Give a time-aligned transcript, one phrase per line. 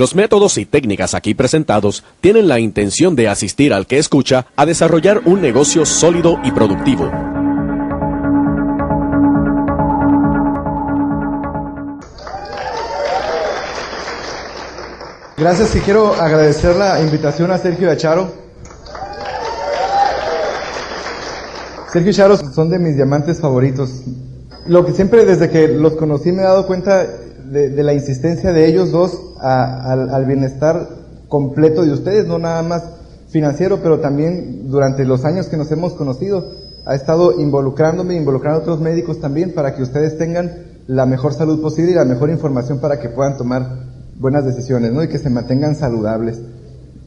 [0.00, 4.64] Los métodos y técnicas aquí presentados tienen la intención de asistir al que escucha a
[4.64, 7.10] desarrollar un negocio sólido y productivo.
[15.36, 18.32] Gracias y quiero agradecer la invitación a Sergio y a Charo.
[21.92, 24.02] Sergio y Charo son de mis diamantes favoritos.
[24.66, 28.66] Lo que siempre desde que los conocí me he dado cuenta de, la insistencia de
[28.66, 30.88] ellos dos al, bienestar
[31.28, 32.84] completo de ustedes, no nada más
[33.28, 36.50] financiero, pero también durante los años que nos hemos conocido,
[36.86, 40.50] ha estado involucrándome, involucrando a otros médicos también para que ustedes tengan
[40.86, 45.02] la mejor salud posible y la mejor información para que puedan tomar buenas decisiones, ¿no?
[45.02, 46.40] Y que se mantengan saludables.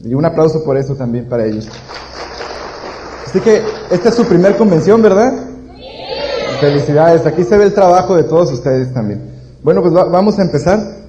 [0.04, 1.68] Y un aplauso por eso también para ellos.
[3.26, 5.34] Así que esta es su primer convención, ¿verdad?
[6.60, 7.26] Felicidades.
[7.26, 9.22] Aquí se ve el trabajo de todos ustedes también.
[9.64, 11.03] Bueno, pues vamos a empezar.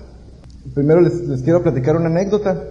[0.73, 2.63] Primero les, quiero platicar una anécdota.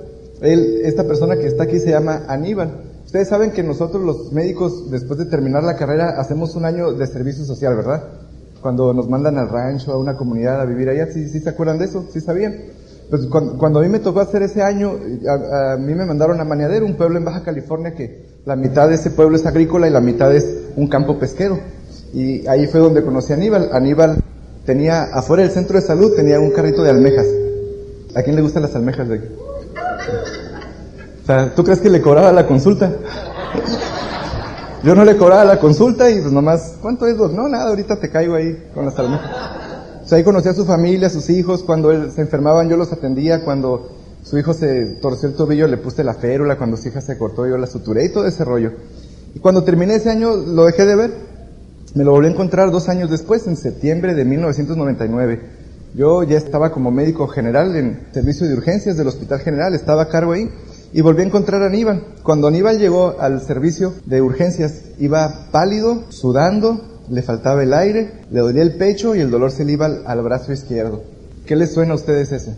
[0.41, 2.81] Él, esta persona que está aquí se llama Aníbal.
[3.05, 7.05] Ustedes saben que nosotros los médicos, después de terminar la carrera, hacemos un año de
[7.05, 8.03] servicio social, ¿verdad?
[8.61, 11.77] Cuando nos mandan al rancho, a una comunidad a vivir allá, ¿sí, sí se acuerdan
[11.77, 12.05] de eso?
[12.11, 12.55] ¿Sí sabían?
[13.09, 14.93] Pues cuando, a mí me tocó hacer ese año,
[15.27, 18.95] a, mí me mandaron a Mañadero, un pueblo en Baja California que la mitad de
[18.95, 21.59] ese pueblo es agrícola y la mitad es un campo pesquero.
[22.13, 23.69] Y ahí fue donde conocí a Aníbal.
[23.71, 24.23] Aníbal
[24.65, 27.27] tenía, afuera del centro de salud, tenía un carrito de almejas.
[28.15, 29.27] ¿A quién le gustan las almejas de aquí?
[31.23, 32.91] O sea, ¿tú crees que le cobraba la consulta?
[34.83, 37.15] Yo no le cobraba la consulta y pues nomás, ¿cuánto es?
[37.15, 39.31] No, nada, ahorita te caigo ahí con las almejas.
[40.03, 42.75] O sea, ahí conocí a su familia, a sus hijos, cuando él, se enfermaban yo
[42.75, 43.89] los atendía, cuando
[44.23, 47.47] su hijo se torció el tobillo le puse la férula, cuando su hija se cortó
[47.47, 48.73] yo la suturé y todo ese rollo.
[49.33, 51.33] Y cuando terminé ese año lo dejé de ver.
[51.95, 55.62] Me lo volví a encontrar dos años después, en septiembre de 1999.
[55.95, 60.09] Yo ya estaba como médico general en servicio de urgencias del Hospital General, estaba a
[60.09, 60.49] cargo ahí,
[60.91, 62.03] y volví a encontrar a Aníbal.
[62.23, 68.39] Cuando Aníbal llegó al servicio de urgencias, iba pálido, sudando, le faltaba el aire, le
[68.39, 71.03] dolía el pecho y el dolor se le iba al, brazo izquierdo.
[71.45, 72.55] ¿Qué les suena a ustedes ese?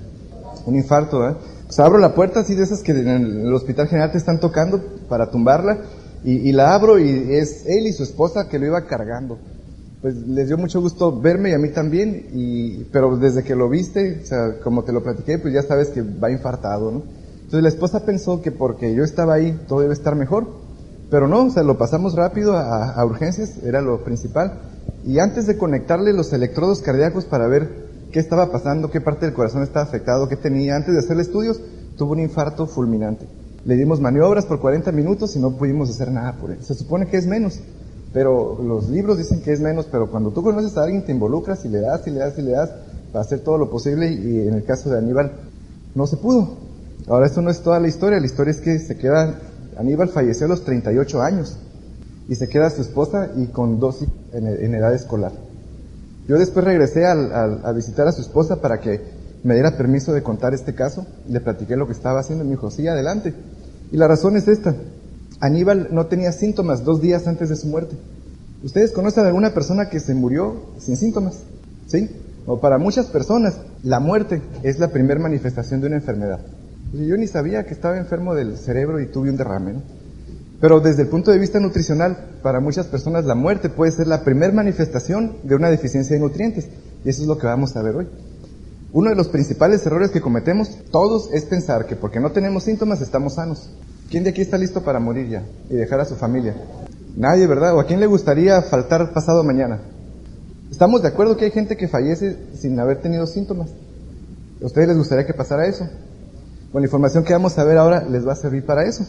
[0.66, 1.36] Un infarto, ¿eh?
[1.66, 4.82] Pues abro la puerta así de esas que en el Hospital General te están tocando
[5.10, 5.80] para tumbarla
[6.24, 9.38] y, la abro y es él y su esposa que lo iba cargando.
[10.06, 13.68] Pues les dio mucho gusto verme y a mí también, y, pero desde que lo
[13.68, 17.02] viste, o sea, como te lo platiqué, pues ya sabes que va infartado, ¿no?
[17.38, 20.46] Entonces la esposa pensó que porque yo estaba ahí todo debe estar mejor,
[21.10, 24.60] pero no, o sea, lo pasamos rápido a, a urgencias, era lo principal,
[25.04, 27.68] y antes de conectarle los electrodos cardíacos para ver
[28.12, 31.60] qué estaba pasando, qué parte del corazón estaba afectado, qué tenía, antes de hacerle estudios,
[31.98, 33.26] tuvo un infarto fulminante
[33.66, 36.60] le dimos maniobras por 40 minutos y no pudimos hacer nada por él.
[36.62, 37.60] Se supone que es menos,
[38.16, 41.66] pero los libros dicen que es menos, pero cuando tú conoces a alguien te involucras
[41.66, 42.70] y le das y le das y le das
[43.12, 45.34] para hacer todo lo posible y en el caso de Aníbal
[45.96, 46.56] no se pudo.
[47.10, 49.38] Ahora esto no es toda la historia, la historia es que se queda,
[49.78, 51.58] Aníbal falleció a los 38 años
[52.30, 55.34] y se queda su esposa y con dos en, en edad escolar.
[56.26, 59.02] Yo después regresé a visitar a su esposa para que
[59.44, 62.54] me diera permiso de contar este caso, le platiqué lo que estaba haciendo y me
[62.54, 63.34] dijo, sí, adelante.
[63.92, 64.74] Y la razón es esta.
[65.40, 67.96] Aníbal no tenía síntomas dos días antes de su muerte.
[68.64, 71.44] ¿Ustedes conocen a alguna persona que se murió sin síntomas?
[71.88, 72.10] ¿Sí?
[72.46, 76.40] O para muchas personas, la muerte es la primera manifestación de una enfermedad.
[76.94, 79.82] Yo ni sabía que estaba enfermo del cerebro y tuve un derrame.
[80.62, 84.24] Pero desde el punto de vista nutricional, para muchas personas la muerte puede ser la
[84.24, 86.68] primera manifestación de una deficiencia de nutrientes.
[87.04, 88.08] Y eso es lo que vamos a ver hoy.
[88.94, 93.02] Uno de los principales errores que cometemos todos es pensar que porque no tenemos síntomas
[93.02, 93.70] estamos sanos.
[94.10, 96.56] ¿Quién de aquí está listo para morir ya y dejar a su familia?
[97.16, 97.76] Nadie, ¿verdad?
[97.76, 99.80] ¿O a quién le gustaría faltar pasado mañana?
[100.70, 103.70] Estamos de acuerdo que hay gente que fallece sin haber tenido síntomas.
[104.62, 105.86] ¿A ustedes les gustaría que pasara eso?
[106.72, 109.06] Bueno, la información que vamos a ver ahora les va a servir para eso.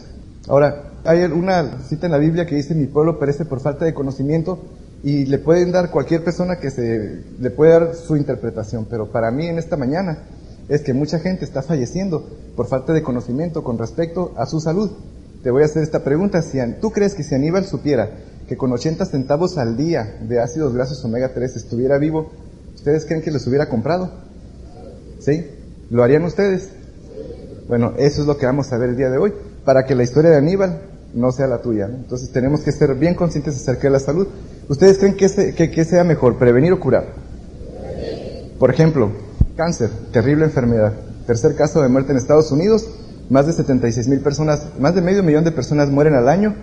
[0.47, 3.93] Ahora, hay una cita en la Biblia que dice, mi pueblo perece por falta de
[3.93, 4.59] conocimiento,
[5.03, 9.31] y le pueden dar cualquier persona que se le puede dar su interpretación, pero para
[9.31, 10.23] mí en esta mañana
[10.69, 14.91] es que mucha gente está falleciendo por falta de conocimiento con respecto a su salud.
[15.43, 18.11] Te voy a hacer esta pregunta, si ¿tú crees que si Aníbal supiera
[18.47, 22.31] que con 80 centavos al día de ácidos grasos omega 3 estuviera vivo,
[22.75, 24.11] ¿ustedes creen que los hubiera comprado?
[25.19, 25.45] ¿Sí?
[25.89, 26.69] ¿Lo harían ustedes?
[27.67, 29.33] Bueno, eso es lo que vamos a ver el día de hoy,
[29.65, 30.81] para que la historia de Aníbal
[31.13, 31.85] no sea la tuya.
[31.85, 34.27] Entonces tenemos que ser bien conscientes acerca de la salud.
[34.69, 37.07] ¿Ustedes creen que, que, sea mejor, prevenir o curar?
[38.59, 39.11] Por ejemplo,
[39.57, 40.93] cáncer, terrible enfermedad.
[41.25, 42.87] Tercer caso de muerte en Estados Unidos,
[43.29, 46.55] más de 76 mil personas, más de medio millón de personas mueren al año.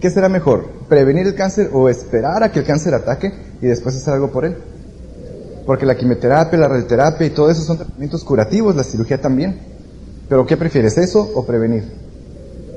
[0.00, 3.96] ¿Qué será mejor, prevenir el cáncer o esperar a que el cáncer ataque y después
[3.96, 4.56] hacer algo por él?
[5.64, 9.58] Porque la quimioterapia, la radioterapia y todo eso son tratamientos curativos, la cirugía también.
[10.28, 11.84] Pero ¿qué prefieres, eso o prevenir?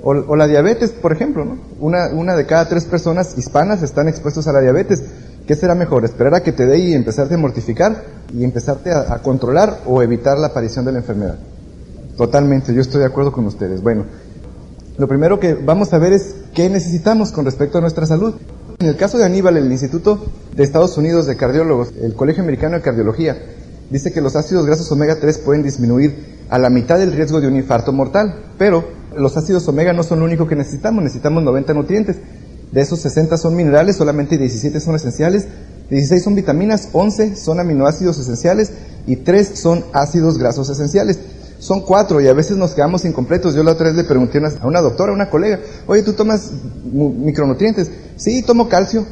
[0.01, 1.59] O, la diabetes, por ejemplo, ¿no?
[1.81, 5.03] Una, una de cada tres personas hispanas están expuestos a la diabetes.
[5.49, 6.05] ¿Qué será mejor?
[6.05, 10.37] ¿Esperar a que te dé y empezarte a mortificar y empezarte a, controlar o evitar
[10.37, 11.39] la aparición de la enfermedad?
[12.15, 13.81] Totalmente, yo estoy de acuerdo con ustedes.
[13.81, 14.05] Bueno,
[14.99, 18.35] lo primero que vamos a ver es qué necesitamos con respecto a nuestra salud.
[18.77, 20.23] En el caso de Aníbal, el Instituto
[20.55, 23.35] de Estados Unidos de Cardiólogos, el Colegio Americano de Cardiología,
[23.89, 27.47] dice que los ácidos grasos omega 3 pueden disminuir a la mitad del riesgo de
[27.47, 28.87] un infarto mortal, pero
[29.17, 32.17] los ácidos omega no son lo único que necesitamos, necesitamos 90 nutrientes.
[32.71, 35.48] De esos 60 son minerales, solamente 17 son esenciales,
[35.89, 38.71] 16 son vitaminas, 11 son aminoácidos esenciales
[39.07, 41.19] y 3 son ácidos grasos esenciales.
[41.60, 43.54] Son cuatro y a veces nos quedamos incompletos.
[43.54, 46.51] Yo la otra vez le pregunté a una doctora, a una colega, oye, ¿tú tomas
[46.94, 47.92] micronutrientes?
[48.16, 49.06] Sí, tomo calcio.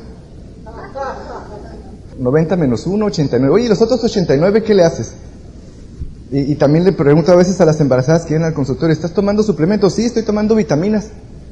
[2.18, 3.54] 90 menos 1, 89.
[3.54, 5.12] Oye, ¿y los otros 89 qué le haces?
[6.32, 9.44] Y, también le pregunto a veces a las embarazadas que vienen al consultorio, ¿estás tomando
[9.44, 9.94] suplementos?
[9.94, 11.08] Sí, estoy tomando vitaminas.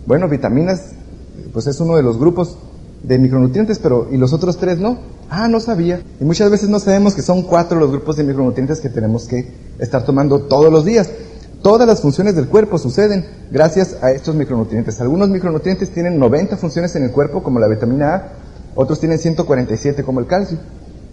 [0.06, 0.92] Bueno, vitaminas,
[1.54, 2.58] pues es uno de los grupos
[3.04, 4.98] de micronutrientes, pero ¿y los otros tres no?
[5.30, 6.02] Ah, no sabía.
[6.20, 9.52] Y muchas veces no sabemos que son cuatro los grupos de micronutrientes que tenemos que
[9.80, 11.10] estar tomando todos los días.
[11.62, 15.02] Todas las funciones del cuerpo suceden gracias a estos micronutrientes.
[15.02, 18.32] Algunos micronutrientes tienen 90 funciones en el cuerpo, como la vitamina A,
[18.76, 20.60] otros tienen 147, como el calcio.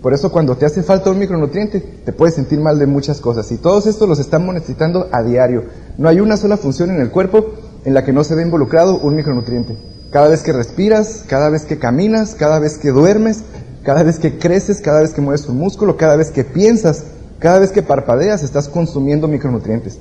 [0.03, 3.51] Por eso cuando te hace falta un micronutriente, te puedes sentir mal de muchas cosas.
[3.53, 5.65] Y todos estos los estamos necesitando a diario.
[5.97, 7.53] No hay una sola función en el cuerpo
[7.85, 9.77] en la que no se ve involucrado un micronutriente.
[10.13, 13.45] Cada vez que respiras, cada vez que caminas, cada vez que duermes,
[13.83, 17.05] cada vez que creces, cada vez que mueves un músculo, cada vez que piensas,
[17.39, 19.99] cada vez que parpadeas, estás consumiendo micronutrientes.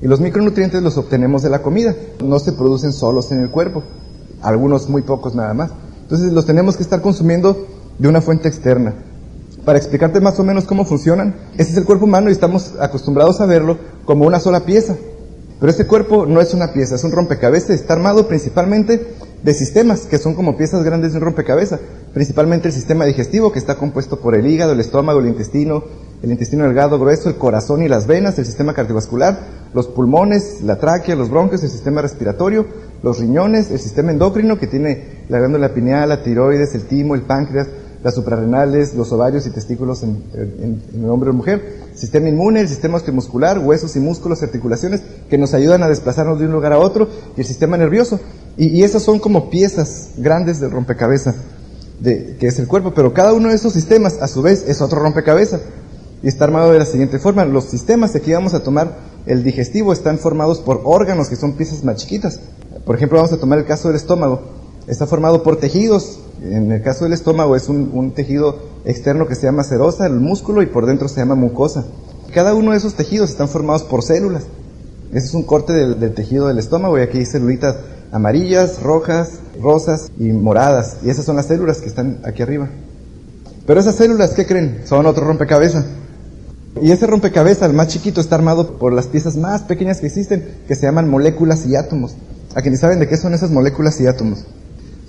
[0.00, 3.82] Y los micronutrientes los obtenemos de la comida, no se producen solos en el cuerpo,
[4.40, 5.72] algunos muy pocos nada más.
[6.04, 7.66] Entonces los tenemos que estar consumiendo
[7.98, 8.94] de una fuente externa.
[9.66, 13.42] Para explicarte más o menos cómo funcionan, ese es el cuerpo humano y estamos acostumbrados
[13.42, 14.96] a verlo como una sola pieza.
[15.60, 19.06] Pero este cuerpo no es una pieza, es un rompecabezas, está armado principalmente
[19.42, 21.80] de sistemas, que son como piezas grandes de un rompecabezas.
[22.12, 25.84] Principalmente el sistema digestivo, que está compuesto por el hígado, el estómago, el intestino,
[26.22, 29.38] el intestino delgado, grueso, el corazón y las venas, el sistema cardiovascular,
[29.72, 32.66] los pulmones, la tráquea, los bronquios, el sistema respiratorio,
[33.02, 37.22] los riñones, el sistema endocrino, que tiene la glándula pineal, la tiroides, el timo, el
[37.22, 37.68] páncreas,
[38.02, 40.22] las suprarrenales, los ovarios y testículos en,
[40.94, 45.52] el hombre o mujer, sistema inmune, el sistema osteomuscular, huesos y músculos, articulaciones que nos
[45.54, 48.18] ayudan a desplazarnos de un lugar a otro, y el sistema nervioso.
[48.56, 51.36] Y, esas son como piezas grandes del rompecabezas,
[52.00, 54.80] de, que es el cuerpo, pero cada uno de esos sistemas a su vez es
[54.80, 55.60] otro rompecabezas.
[56.22, 57.46] Y está armado de la siguiente forma.
[57.46, 61.82] Los sistemas, aquí vamos a tomar el digestivo, están formados por órganos que son piezas
[61.84, 62.40] más chiquitas.
[62.84, 64.59] Por ejemplo, vamos a tomar el caso del estómago.
[64.90, 69.42] Está formado por tejidos en el caso del estómago es un, tejido externo que se
[69.42, 71.84] llama serosa, el músculo, y por dentro se llama mucosa.
[72.32, 74.44] Cada uno de esos tejidos están formados por células.
[75.12, 77.76] Ese es un corte del, tejido del estómago y aquí hay celulitas
[78.12, 80.98] amarillas, rojas, rosas y moradas.
[81.04, 82.68] Y esas son las células que están aquí arriba.
[83.66, 84.82] Pero esas células, ¿qué creen?
[84.86, 85.84] Son otro rompecabezas.
[86.80, 90.48] Y ese rompecabezas, el más chiquito, está armado por las piezas más pequeñas que existen,
[90.66, 92.14] que se llaman moléculas y átomos.
[92.54, 94.46] ¿A quienes saben de qué son esas moléculas y átomos?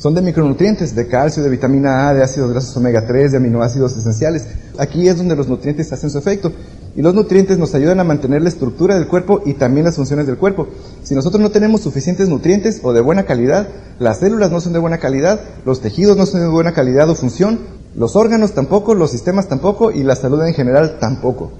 [0.01, 3.95] Son de micronutrientes, de calcio, de vitamina A, de ácidos grasos omega 3, de aminoácidos
[3.95, 4.47] esenciales.
[4.79, 6.51] Aquí es donde los nutrientes hacen su efecto.
[6.95, 10.25] Y los nutrientes nos ayudan a mantener la estructura del cuerpo y también las funciones
[10.25, 10.67] del cuerpo.
[11.03, 13.67] Si nosotros no tenemos suficientes nutrientes o de buena calidad,
[13.99, 17.13] las células no son de buena calidad, los tejidos no son de buena calidad o
[17.13, 17.59] función,
[17.93, 21.51] los órganos tampoco, los sistemas tampoco y la salud en general tampoco.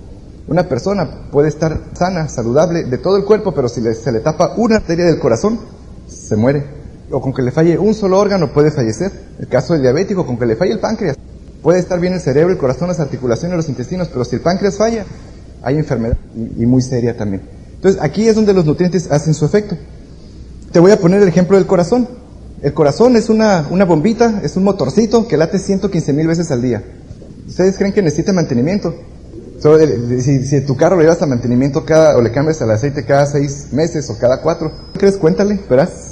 [0.47, 4.55] Una persona puede estar sana, saludable de todo el cuerpo, pero si se le tapa
[4.57, 5.59] una arteria del corazón,
[6.07, 6.80] se muere
[7.11, 9.11] o con que le falle un solo órgano puede fallecer.
[9.39, 11.17] El caso del diabético, con que le falle el páncreas.
[11.61, 14.77] Puede estar bien el cerebro, el corazón, las articulaciones, los intestinos, pero si el páncreas
[14.77, 15.05] falla,
[15.61, 16.17] hay enfermedad
[16.57, 17.43] y, muy seria también.
[17.75, 19.77] Entonces, aquí es donde los nutrientes hacen su efecto.
[20.71, 22.07] Te voy a poner el ejemplo del corazón.
[22.61, 26.83] El corazón es una, bombita, es un motorcito que late 115 mil veces al día.
[27.47, 28.93] ¿Ustedes creen que necesita mantenimiento?
[29.61, 33.67] si, tu carro le llevas a mantenimiento cada, o le cambias el aceite cada seis
[33.71, 35.17] meses o cada cuatro, ¿crees?
[35.17, 36.10] Cuéntale, verás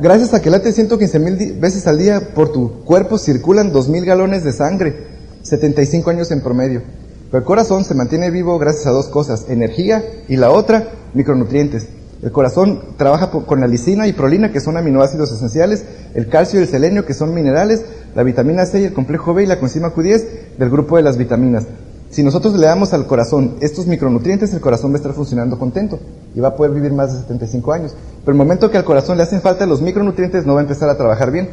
[0.00, 4.04] gracias a que late 115 mil veces al día por tu cuerpo circulan 2 mil
[4.04, 5.06] galones de sangre,
[5.42, 6.82] 75 años en promedio.
[7.30, 11.86] Pero el corazón se mantiene vivo gracias a dos cosas, energía y la otra, micronutrientes.
[12.22, 16.64] El corazón trabaja con la lisina y prolina, que son aminoácidos esenciales, el calcio y
[16.64, 17.82] el selenio, que son minerales,
[18.14, 21.16] la vitamina C y el complejo B y la coenzima Q10 del grupo de las
[21.16, 21.64] vitaminas.
[22.10, 26.00] Si nosotros le damos al corazón estos micronutrientes, el corazón va a estar funcionando contento
[26.34, 27.94] y va a poder vivir más de 75 años.
[28.24, 30.88] Pero el momento que al corazón le hacen falta los micronutrientes, no va a empezar
[30.90, 31.50] a trabajar bien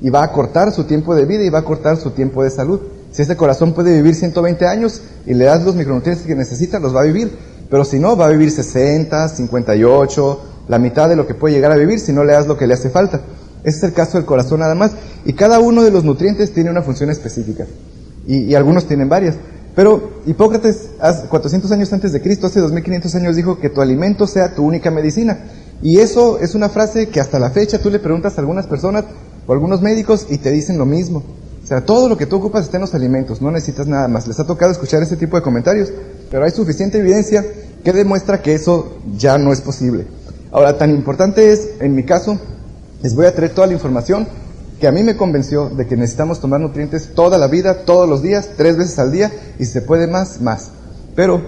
[0.00, 2.50] y va a cortar su tiempo de vida y va a cortar su tiempo de
[2.50, 2.80] salud.
[3.12, 6.96] Si ese corazón puede vivir 120 años y le das los micronutrientes que necesita, los
[6.96, 7.36] va a vivir.
[7.68, 11.70] Pero si no, va a vivir 60, 58, la mitad de lo que puede llegar
[11.70, 13.20] a vivir si no le das lo que le hace falta.
[13.62, 14.92] Ese es el caso del corazón nada más.
[15.26, 17.66] Y cada uno de los nutrientes tiene una función específica.
[18.26, 19.36] Y, y algunos tienen varias.
[19.78, 24.26] Pero Hipócrates, hace 400 años antes de Cristo, hace 2500 años, dijo que tu alimento
[24.26, 25.38] sea tu única medicina.
[25.80, 29.04] Y eso es una frase que hasta la fecha tú le preguntas a algunas personas
[29.46, 31.22] o a algunos médicos y te dicen lo mismo.
[31.62, 34.26] O sea, todo lo que tú ocupas está en los alimentos, no necesitas nada más.
[34.26, 35.92] Les ha tocado escuchar ese tipo de comentarios,
[36.28, 37.46] pero hay suficiente evidencia
[37.84, 40.06] que demuestra que eso ya no es posible.
[40.50, 42.36] Ahora, tan importante es, en mi caso,
[43.00, 44.26] les voy a traer toda la información
[44.80, 48.22] que a mí me convenció de que necesitamos tomar nutrientes toda la vida, todos los
[48.22, 50.70] días, tres veces al día, y si se puede más, más.
[51.16, 51.42] Pero,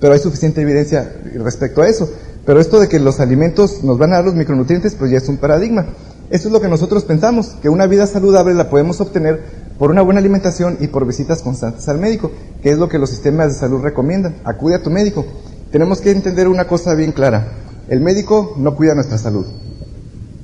[0.00, 2.08] pero hay suficiente evidencia respecto a eso.
[2.46, 5.28] Pero esto de que los alimentos nos van a dar los micronutrientes, pues ya es
[5.28, 5.86] un paradigma.
[6.30, 9.40] Eso es lo que nosotros pensamos, que una vida saludable la podemos obtener
[9.78, 12.30] por una buena alimentación y por visitas constantes al médico,
[12.62, 14.36] que es lo que los sistemas de salud recomiendan.
[14.44, 15.24] Acude a tu médico.
[15.72, 17.48] Tenemos que entender una cosa bien clara.
[17.88, 19.46] El médico no cuida nuestra salud,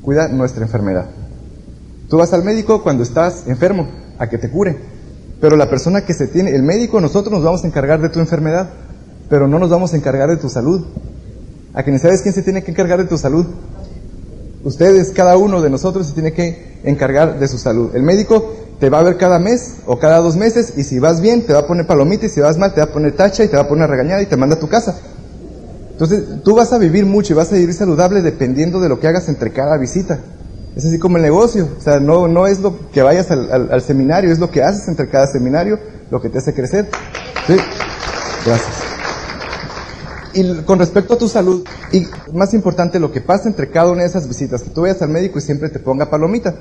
[0.02, 1.06] cuida nuestra enfermedad.
[2.10, 3.88] Tú vas al médico cuando estás enfermo,
[4.18, 4.76] a que te cure.
[5.40, 8.18] Pero la persona que se tiene, el médico, nosotros nos vamos a encargar de tu
[8.18, 8.68] enfermedad,
[9.28, 10.84] pero no nos vamos a encargar de tu salud.
[11.72, 13.46] ¿A que sabes quién se tiene que encargar de tu salud?
[14.64, 17.94] Ustedes, cada uno de nosotros se tiene que encargar de su salud.
[17.94, 21.20] El médico te va a ver cada mes o cada dos meses y si vas
[21.20, 23.44] bien te va a poner palomita y si vas mal te va a poner tacha
[23.44, 24.98] y te va a poner regañada y te manda a tu casa.
[25.92, 29.06] Entonces tú vas a vivir mucho y vas a vivir saludable dependiendo de lo que
[29.06, 30.18] hagas entre cada visita.
[30.76, 34.30] Es así como el negocio, o sea, no, no es lo que vayas al, seminario,
[34.30, 35.78] es lo que haces entre cada seminario
[36.10, 36.88] lo que te hace crecer.
[38.46, 38.90] Gracias.
[40.32, 44.02] Y con respecto a tu salud, y más importante, lo que pasa entre cada una
[44.02, 46.54] de esas visitas, que tú vayas al médico y siempre te ponga palomita.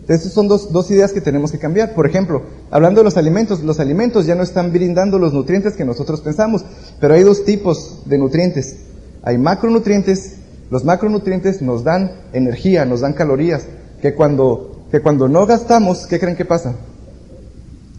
[0.00, 1.94] Entonces, son dos, dos ideas que tenemos que cambiar.
[1.94, 2.42] Por ejemplo,
[2.72, 6.64] hablando de los alimentos, los alimentos ya no están brindando los nutrientes que nosotros pensamos,
[7.00, 8.76] pero hay dos tipos de nutrientes.
[9.22, 10.38] Hay macronutrientes
[10.72, 13.66] los macronutrientes nos dan energía, nos dan calorías,
[14.00, 16.72] que cuando, que cuando no gastamos, ¿qué creen que pasa?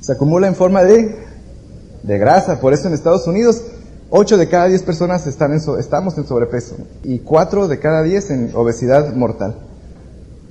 [0.02, 1.16] Se acumula en forma de,
[2.02, 2.60] de grasa.
[2.60, 3.62] Por eso en Estados Unidos,
[4.10, 8.32] 8 de cada 10 personas están en estamos en sobrepeso y 4 de cada 10
[8.32, 9.56] en obesidad mortal.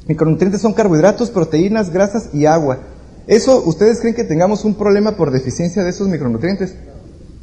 [0.06, 2.78] Micronutrientes son carbohidratos, proteínas, grasas y agua.
[3.26, 6.76] Eso, ¿ustedes creen que tengamos un problema por deficiencia de esos micronutrientes?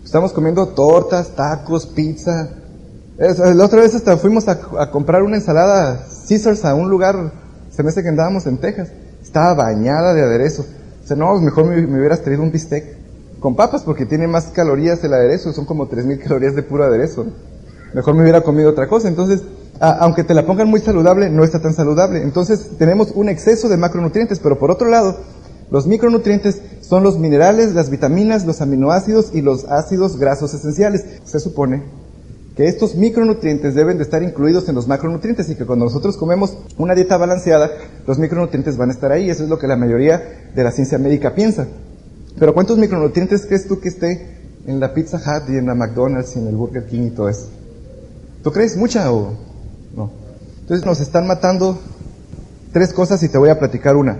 [0.06, 2.50] Estamos comiendo tortas, tacos, pizza,
[3.20, 7.34] la otra vez hasta fuimos a, comprar una ensalada Caesars a un lugar,
[7.70, 8.90] se me hace que andábamos en Texas.
[9.22, 10.66] Estaba bañada de aderezo.
[11.04, 12.98] O sea, no, mejor me, hubieras traído un bistec
[13.42, 17.26] con papas porque tiene más calorías el aderezo, son como 3.000 calorías de puro aderezo.
[17.94, 19.10] Mejor me hubiera comido otra cosa.
[19.10, 19.42] Entonces,
[19.82, 22.24] aunque te la pongan muy saludable, no está tan saludable.
[22.24, 25.18] Entonces, tenemos un exceso de macronutrientes, pero por otro lado,
[25.72, 31.04] los micronutrientes son los minerales, las vitaminas, los aminoácidos y los ácidos grasos esenciales.
[31.26, 31.84] Se supone
[32.60, 36.58] que estos micronutrientes deben de estar incluidos en los macronutrientes y que cuando nosotros comemos
[36.78, 37.72] una dieta balanceada,
[38.06, 39.30] los micronutrientes van a estar ahí.
[39.30, 41.68] Eso es lo que la mayoría de la ciencia médica piensa.
[42.38, 44.36] Pero ¿cuántos micronutrientes crees tú que esté
[44.68, 47.30] en la Pizza Hut y en la McDonald's y en el Burger King y todo
[47.30, 47.48] eso?
[48.44, 49.36] ¿Tú crees mucha o
[49.96, 50.12] no?
[50.60, 51.80] Entonces nos están matando
[52.74, 54.20] tres cosas y te voy a platicar una.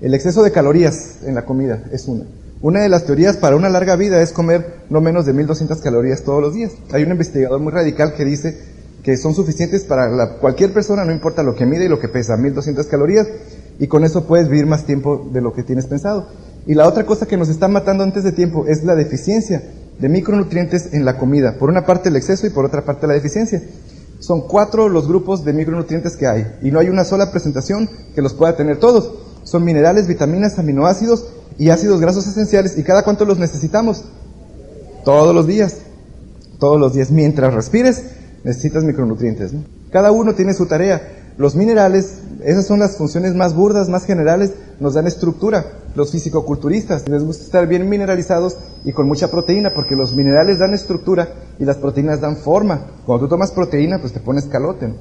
[0.00, 2.24] El exceso de calorías en la comida es una.
[2.60, 6.24] Una de las teorías para una larga vida es comer no menos de 1200 calorías
[6.24, 6.72] todos los días.
[6.90, 8.58] Hay un investigador muy radical que dice
[9.04, 12.36] que son suficientes para cualquier persona, no importa lo que mide y lo que pesa,
[12.36, 13.28] 1200 calorías,
[13.78, 16.26] y con eso puedes vivir más tiempo de lo que tienes pensado.
[16.66, 19.62] Y la otra cosa que nos está matando antes de tiempo es la deficiencia
[20.00, 21.58] de micronutrientes en la comida.
[21.60, 23.62] Por una parte el exceso y por otra parte la deficiencia.
[24.18, 28.20] Son cuatro los grupos de micronutrientes que hay y no hay una sola presentación que
[28.20, 29.12] los pueda tener todos.
[29.44, 31.24] Son minerales, vitaminas, aminoácidos
[31.58, 32.78] y ácidos grasos esenciales.
[32.78, 34.04] ¿Y cada cuánto los necesitamos?
[35.04, 35.78] Todos los días.
[36.58, 37.10] Todos los días.
[37.10, 38.04] Mientras respires,
[38.44, 39.52] necesitas micronutrientes.
[39.90, 41.16] Cada uno tiene su tarea.
[41.36, 45.64] Los minerales, esas son las funciones más burdas, más generales, nos dan estructura.
[45.94, 50.74] Los fisicoculturistas les gusta estar bien mineralizados y con mucha proteína, porque los minerales dan
[50.74, 51.28] estructura
[51.60, 52.86] y las proteínas dan forma.
[53.06, 54.92] Cuando tú tomas proteína, pues te pones calote.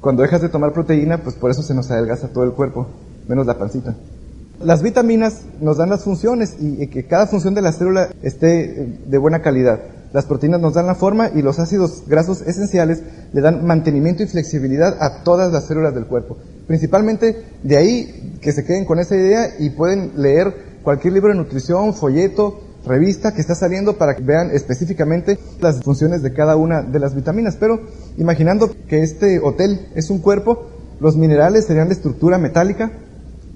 [0.00, 2.86] Cuando dejas de tomar proteína, pues por eso se nos adelgaza todo el cuerpo,
[3.26, 3.94] menos la pancita.
[4.60, 9.18] Las vitaminas nos dan las funciones y que cada función de la célula esté de
[9.18, 9.80] buena calidad.
[10.12, 13.02] Las proteínas nos dan la forma y los ácidos grasos esenciales
[13.32, 16.36] le dan mantenimiento y flexibilidad a todas las células del cuerpo.
[16.66, 20.52] Principalmente de ahí que se queden con esa idea y pueden leer
[20.82, 26.22] cualquier libro de nutrición, folleto, revista que está saliendo para que vean específicamente las funciones
[26.22, 27.56] de cada una de las vitaminas.
[27.56, 27.80] Pero
[28.18, 30.66] imaginando que este hotel es un cuerpo,
[31.00, 32.92] los minerales serían la estructura metálica,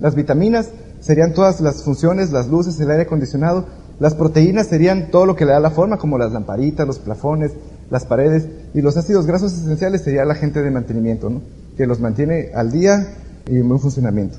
[0.01, 0.71] las vitaminas
[1.05, 3.67] serían todas las funciones, las luces, el aire acondicionado,
[4.01, 7.53] las proteínas serían todo lo que le da la forma, como las lamparitas, los plafones,
[7.91, 11.43] las paredes, y los ácidos grasos esenciales sería la gente de mantenimiento, ¿no?
[11.77, 13.07] que los mantiene al día
[13.47, 14.39] y en buen funcionamiento.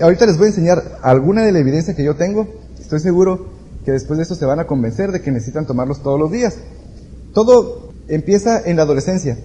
[0.00, 2.48] Ahorita les voy a enseñar alguna de la evidencia que yo tengo.
[2.80, 3.46] Estoy seguro
[3.84, 6.56] que después de esto se van a convencer de que necesitan tomarlos todos los días.
[7.32, 9.38] Todo empieza en la adolescencia.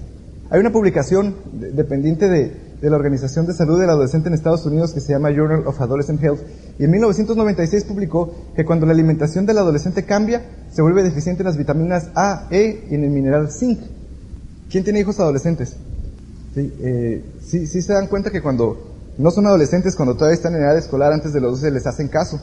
[0.50, 4.93] Hay una publicación dependiente de, de la Organización de Salud del Adolescente en Estados Unidos
[4.93, 6.39] que se llama Journal of Adolescent Health
[6.77, 11.48] y en 1996 publicó que cuando la alimentación del adolescente cambia, se vuelve deficiente en
[11.48, 13.79] las vitaminas A, E y en el mineral zinc.
[14.69, 15.75] ¿Quién tiene hijos adolescentes?
[16.55, 20.55] Sí, eh, sí, sí se dan cuenta que cuando no son adolescentes, cuando todavía están
[20.55, 22.39] en edad escolar, antes de los 12 les hacen caso.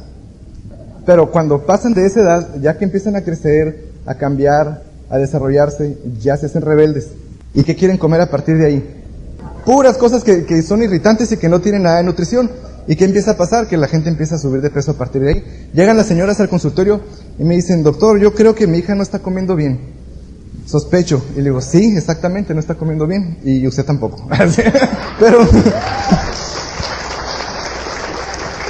[1.06, 5.96] Pero cuando pasan de esa edad, ya que empiezan a crecer, a cambiar, a desarrollarse,
[6.20, 7.12] ya se hacen rebeldes.
[7.54, 8.95] ¿Y qué quieren comer a partir de ahí?
[9.66, 12.48] Puras cosas que, son irritantes y que no tienen nada de nutrición.
[12.86, 13.66] ¿Y qué empieza a pasar?
[13.66, 15.44] Que la gente empieza a subir de peso a partir de ahí.
[15.74, 17.00] Llegan las señoras al consultorio
[17.36, 19.80] y me dicen, doctor, yo creo que mi hija no está comiendo bien.
[20.66, 21.20] Sospecho.
[21.34, 23.38] Y le digo, sí, exactamente, no está comiendo bien.
[23.42, 24.28] Y usted tampoco.
[25.18, 25.38] Pero,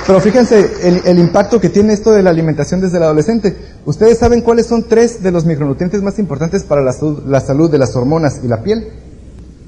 [0.07, 3.57] pero fíjense el, el, impacto que tiene esto de la alimentación desde el adolescente.
[3.85, 6.95] Ustedes saben cuáles son tres de los micronutrientes más importantes para la,
[7.27, 8.87] la salud de las hormonas y la piel.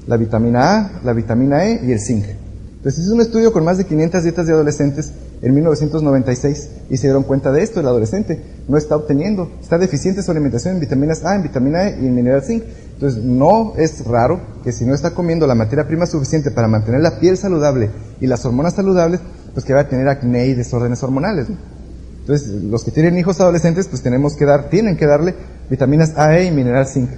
[0.09, 2.25] La vitamina A, la vitamina E y el zinc.
[2.77, 5.13] Entonces hizo un estudio con más de 500 dietas de adolescentes
[5.43, 7.79] en 1996 y se dieron cuenta de esto.
[7.79, 11.99] El adolescente no está obteniendo, está deficiente su alimentación en vitaminas A, en vitamina E
[12.01, 12.63] y en mineral zinc.
[12.93, 17.01] Entonces no es raro que si no está comiendo la materia prima suficiente para mantener
[17.01, 19.19] la piel saludable y las hormonas saludables,
[19.53, 21.49] pues que va a tener acné y desórdenes hormonales.
[22.21, 25.35] Entonces los que tienen hijos adolescentes, pues tenemos que dar, tienen que darle
[25.69, 27.11] vitaminas A, E y mineral zinc.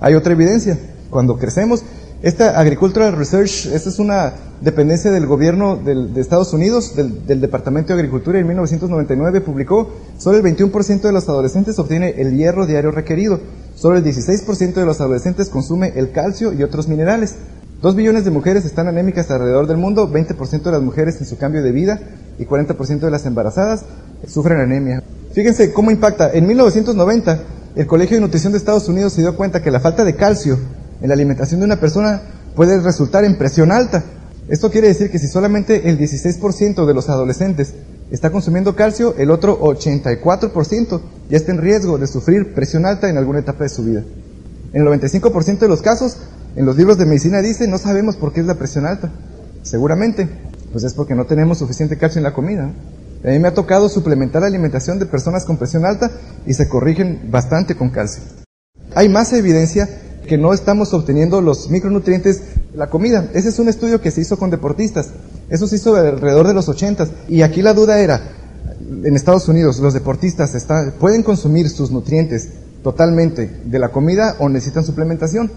[0.00, 0.76] Hay otra evidencia.
[1.08, 1.84] Cuando crecemos,
[2.22, 7.40] esta Agricultural Research, esta es una dependencia del gobierno del, de Estados Unidos, del, del,
[7.40, 12.66] Departamento de Agricultura, en 1999 publicó, solo el 21% de los adolescentes obtiene el hierro
[12.66, 13.40] diario requerido,
[13.74, 17.36] solo el 16% de los adolescentes consume el calcio y otros minerales.
[17.82, 21.36] Dos billones de mujeres están anémicas alrededor del mundo, 20% de las mujeres en su
[21.36, 22.00] cambio de vida
[22.38, 23.84] y 40% de las embarazadas
[24.26, 25.02] sufren anemia.
[25.34, 26.30] Fíjense cómo impacta.
[26.32, 27.42] En 1990,
[27.76, 30.58] el Colegio de Nutrición de Estados Unidos se dio cuenta que la falta de calcio
[31.00, 32.22] en la alimentación de una persona
[32.54, 34.04] puede resultar en presión alta.
[34.48, 37.74] Esto quiere decir que si solamente el 16% de los adolescentes
[38.10, 43.18] está consumiendo calcio, el otro 84% ya está en riesgo de sufrir presión alta en
[43.18, 44.04] alguna etapa de su vida.
[44.72, 46.18] En el 95% de los casos,
[46.54, 49.10] en los libros de medicina dice, no sabemos por qué es la presión alta.
[49.62, 50.28] Seguramente,
[50.72, 52.70] pues es porque no tenemos suficiente calcio en la comida.
[53.24, 56.10] A mí me ha tocado suplementar la alimentación de personas con presión alta
[56.46, 58.22] y se corrigen bastante con calcio.
[58.94, 59.88] Hay más evidencia
[60.26, 62.40] que no estamos obteniendo los micronutrientes
[62.72, 63.30] de la comida.
[63.34, 65.10] Ese es un estudio que se hizo con deportistas.
[65.48, 68.20] Eso se hizo alrededor de los 80 y aquí la duda era,
[68.80, 72.48] en Estados Unidos, los deportistas está, pueden consumir sus nutrientes
[72.82, 75.50] totalmente de la comida o necesitan suplementación.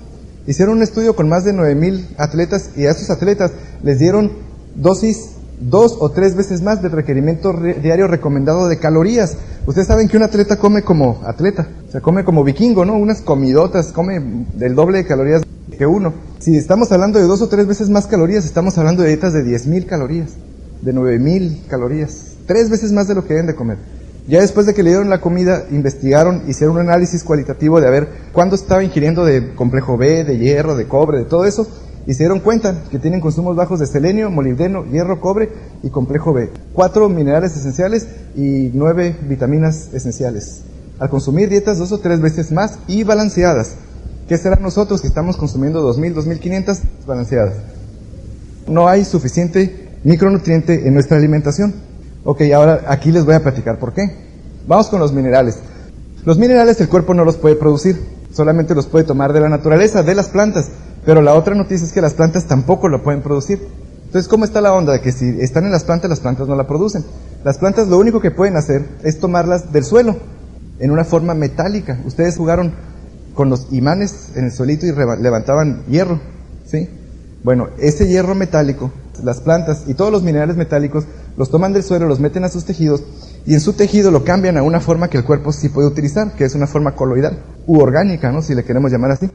[0.47, 3.51] Hicieron un estudio con más de 9000 atletas y a esos atletas
[3.83, 4.31] les dieron
[4.75, 9.37] dosis dos o tres veces más del requerimiento re diario recomendado de calorías.
[9.65, 12.93] Ustedes saben que un atleta come como atleta, o sea, come como vikingo, ¿no?
[12.97, 15.43] Unas comidotas, come del doble de calorías
[15.77, 16.13] que uno.
[16.39, 19.43] Si estamos hablando de dos o tres veces más calorías, estamos hablando de dietas de
[19.43, 20.31] 10.000 calorías,
[20.81, 23.77] de 9.000 calorías, tres veces más de lo que deben de comer.
[24.27, 27.89] Ya después de que le dieron la comida, investigaron, hicieron un análisis cualitativo de a
[27.89, 31.67] ver cuándo estaba ingiriendo de complejo B, de hierro, de cobre, de todo eso,
[32.09, 35.51] y se dieron cuenta que tienen consumos bajos de selenio, molibdeno, hierro, cobre
[35.83, 36.49] y complejo B.
[36.73, 40.63] Cuatro minerales esenciales y nueve vitaminas esenciales.
[40.97, 43.75] Al consumir dietas dos o tres veces más y balanceadas.
[44.27, 47.53] ¿Qué será nosotros que estamos consumiendo 2.000, 2.500 balanceadas?
[48.65, 51.75] No hay suficiente micronutriente en nuestra alimentación.
[52.23, 54.17] Ok, ahora aquí les voy a platicar por qué.
[54.65, 55.59] Vamos con los minerales.
[56.25, 58.01] Los minerales el cuerpo no los puede producir,
[58.33, 60.71] solamente los puede tomar de la naturaleza, de las plantas.
[61.05, 63.59] Pero la otra noticia es que las plantas tampoco lo pueden producir.
[64.05, 64.93] Entonces, ¿cómo está la onda?
[64.93, 67.05] De que si están en las plantas, las plantas no la producen.
[67.43, 70.17] Las plantas lo único que pueden hacer es tomarlas del suelo,
[70.79, 71.99] en una forma metálica.
[72.05, 72.73] Ustedes jugaron
[73.33, 76.19] con los imanes en el suelito y levantaban hierro,
[76.65, 76.89] ¿sí?
[77.43, 78.91] Bueno, ese hierro metálico,
[79.23, 81.05] las plantas y todos los minerales metálicos
[81.37, 83.03] los toman del suelo, los meten a sus tejidos
[83.45, 86.33] y en su tejido lo cambian a una forma que el cuerpo sí puede utilizar,
[86.33, 88.41] que es una forma coloidal u orgánica, ¿no?
[88.41, 89.29] Si le queremos llamar así.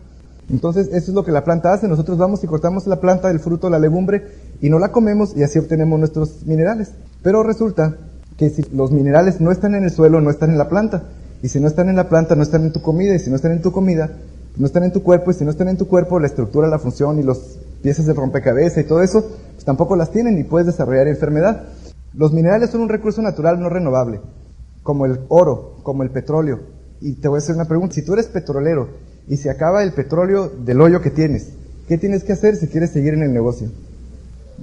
[0.51, 1.89] Entonces, eso es lo que la planta hace.
[1.89, 4.23] Nosotros vamos y cortamos la planta, el fruto, la legumbre
[4.61, 6.93] y no la comemos y así obtenemos nuestros minerales.
[7.23, 7.97] Pero resulta
[8.37, 11.05] que si los minerales no están en el suelo, no están en la planta.
[11.43, 13.15] Y si no están en la planta, no están en tu comida.
[13.15, 14.11] Y si no están en tu comida,
[14.57, 15.31] no están en tu cuerpo.
[15.31, 18.15] Y si no están en tu cuerpo, la estructura, la función y las piezas de
[18.15, 21.65] rompecabezas y todo eso, pues tampoco las tienen y puedes desarrollar enfermedad.
[22.15, 24.21] Los minerales son un recurso natural no renovable,
[24.83, 26.61] como el oro, como el petróleo.
[27.01, 27.95] Y te voy a hacer una pregunta.
[27.95, 28.89] Si tú eres petrolero
[29.29, 31.49] y se acaba el petróleo del hoyo que tienes,
[31.89, 33.69] ¿qué tienes que hacer si quieres seguir en el negocio?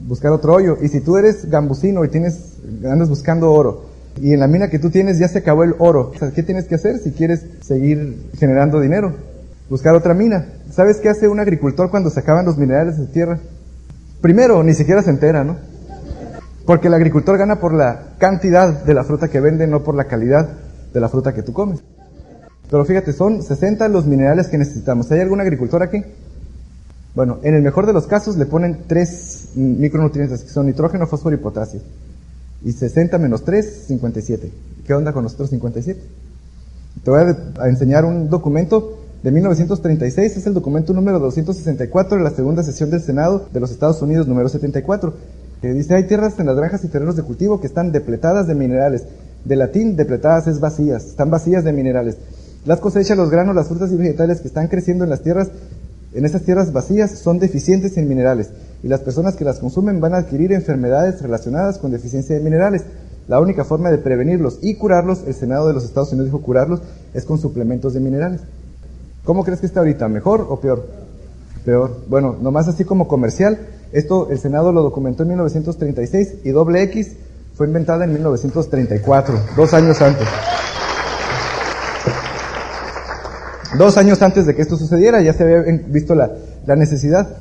[0.07, 0.77] Buscar otro hoyo.
[0.81, 3.85] Y si tú eres gambusino y tienes, andas buscando oro,
[4.19, 6.75] y en la mina que tú tienes ya se acabó el oro, ¿qué tienes que
[6.75, 9.15] hacer si quieres seguir generando dinero?
[9.69, 10.47] Buscar otra mina.
[10.71, 13.39] ¿Sabes qué hace un agricultor cuando se acaban los minerales de tierra?
[14.19, 15.57] Primero, ni siquiera se entera, ¿no?
[16.65, 20.05] Porque el agricultor gana por la cantidad de la fruta que vende, no por la
[20.05, 20.49] calidad
[20.93, 21.81] de la fruta que tú comes.
[22.71, 25.11] Pero fíjate, son 60 los minerales que necesitamos.
[25.11, 26.03] ¿Hay algún agricultor aquí?
[27.13, 31.35] Bueno, en el mejor de los casos le ponen tres micronutrientes que son nitrógeno, fósforo
[31.35, 31.81] y potasio.
[32.63, 34.51] Y 60 menos 3, 57.
[34.87, 36.01] ¿Qué onda con los otros 57?
[37.03, 37.19] Te voy
[37.59, 42.89] a enseñar un documento de 1936, es el documento número 264 de la segunda sesión
[42.89, 45.13] del Senado de los Estados Unidos, número 74,
[45.61, 48.55] que dice, hay tierras en las granjas y terrenos de cultivo que están depletadas de
[48.55, 49.03] minerales.
[49.43, 52.17] De latín, depletadas es vacías, están vacías de minerales.
[52.65, 55.49] Las cosechas, los granos, las frutas y vegetales que están creciendo en las tierras,
[56.13, 58.51] en esas tierras vacías, son deficientes en minerales
[58.83, 62.83] y las personas que las consumen van a adquirir enfermedades relacionadas con deficiencia de minerales.
[63.27, 66.81] La única forma de prevenirlos y curarlos, el Senado de los Estados Unidos dijo curarlos,
[67.13, 68.41] es con suplementos de minerales.
[69.23, 70.07] ¿Cómo crees que está ahorita?
[70.07, 70.87] ¿Mejor o peor?
[71.63, 72.01] Peor.
[72.07, 73.59] Bueno, nomás así como comercial,
[73.91, 77.13] esto el Senado lo documentó en 1936 y doble X
[77.55, 80.27] fue inventada en 1934, dos años antes.
[83.77, 86.31] Dos años antes de que esto sucediera ya se había visto la,
[86.75, 87.37] necesidad.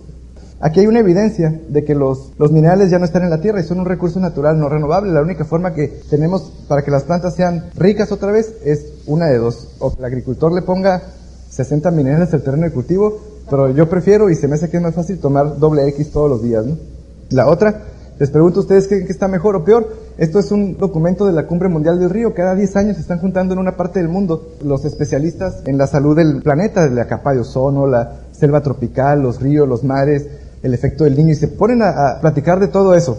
[0.60, 3.64] Aquí hay una evidencia de que los, minerales ya no están en la tierra y
[3.64, 5.12] son un recurso natural no renovable.
[5.12, 9.26] La única forma que tenemos para que las plantas sean ricas otra vez es una
[9.26, 9.74] de dos.
[9.78, 11.02] O que el agricultor le ponga
[11.50, 14.82] 60 minerales al terreno de cultivo, pero yo prefiero y se me hace que es
[14.82, 16.64] más fácil tomar doble X todos los días.
[16.64, 16.76] ¿no?
[17.30, 17.82] La otra
[18.20, 19.88] les pregunto a ustedes qué, está mejor o peor.
[20.18, 22.34] Esto es un documento de la Cumbre Mundial del Río.
[22.34, 25.86] Cada 10 años se están juntando en una parte del mundo los especialistas en la
[25.86, 30.26] salud del planeta, de la capa de ozono, la selva tropical, los ríos, los mares,
[30.62, 33.16] el efecto del niño, y se ponen a, a platicar de todo eso.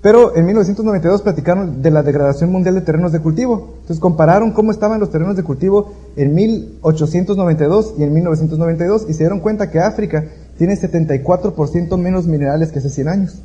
[0.00, 3.74] Pero en 1992 platicaron de la degradación mundial de terrenos de cultivo.
[3.80, 9.24] Entonces compararon cómo estaban los terrenos de cultivo en 1892 y en 1992 y se
[9.24, 10.24] dieron cuenta que África
[10.56, 13.42] tiene 74% menos minerales que hace 100 años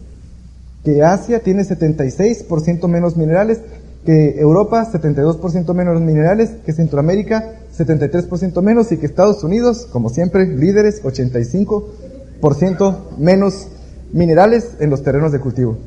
[0.83, 3.59] que Asia tiene 76% menos minerales,
[4.05, 10.47] que Europa 72% menos minerales, que Centroamérica 73% menos y que Estados Unidos, como siempre,
[10.47, 13.67] líderes, 85% menos
[14.11, 15.77] minerales en los terrenos de cultivo.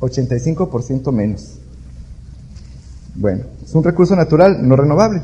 [0.00, 1.58] 85% menos.
[3.14, 5.22] Bueno, es un recurso natural no renovable.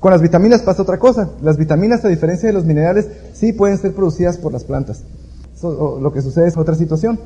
[0.00, 1.30] Con las vitaminas pasa otra cosa.
[1.42, 5.02] Las vitaminas, a diferencia de los minerales, sí pueden ser producidas por las plantas.
[5.62, 7.20] lo que sucede es otra situación.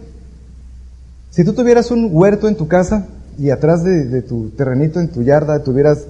[1.32, 3.06] Si tú tuvieras un huerto en tu casa
[3.38, 6.04] y atrás de, tu terrenito, en tu yarda, tuvieras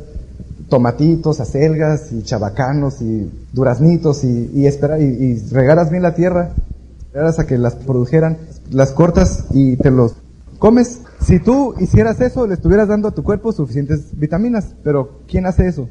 [0.69, 6.51] tomatitos, acelgas y chabacanos y duraznitos y, y, y, regaras bien la tierra,
[6.99, 8.37] esperaras a que las produjeran,
[8.73, 10.17] las cortas y te los
[10.59, 11.03] comes.
[11.25, 15.69] Si tú hicieras eso, le estuvieras dando a tu cuerpo suficientes vitaminas, pero ¿quién hace
[15.69, 15.89] eso?